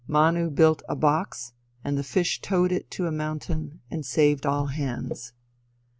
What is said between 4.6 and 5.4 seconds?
hands.